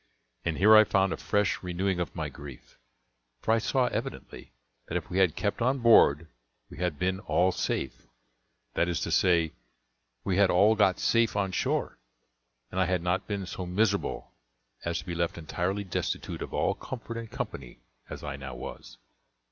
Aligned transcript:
And 0.43 0.57
here 0.57 0.75
I 0.75 0.83
found 0.83 1.13
a 1.13 1.17
fresh 1.17 1.61
renewing 1.61 1.99
of 1.99 2.15
my 2.15 2.27
grief; 2.27 2.79
for 3.39 3.51
I 3.51 3.59
saw 3.59 3.85
evidently 3.85 4.51
that 4.87 4.97
if 4.97 5.11
we 5.11 5.19
had 5.19 5.35
kept 5.35 5.61
on 5.61 5.77
board 5.77 6.25
we 6.71 6.79
had 6.79 6.97
been 6.97 7.19
all 7.19 7.51
safe 7.51 8.07
that 8.73 8.87
is 8.89 8.99
to 9.01 9.11
say, 9.11 9.53
we 10.23 10.37
had 10.37 10.49
all 10.49 10.73
got 10.73 10.97
safe 10.99 11.35
on 11.35 11.51
shore, 11.51 11.99
and 12.71 12.79
I 12.79 12.85
had 12.87 13.03
not 13.03 13.27
been 13.27 13.45
so 13.45 13.67
miserable 13.67 14.33
as 14.83 14.97
to 14.97 15.05
be 15.05 15.13
left 15.13 15.37
entirely 15.37 15.83
destitute 15.83 16.41
of 16.41 16.51
all 16.51 16.73
comfort 16.73 17.15
and 17.15 17.29
company 17.29 17.77
as 18.09 18.23
I 18.23 18.37
now 18.37 18.55
was. 18.55 18.97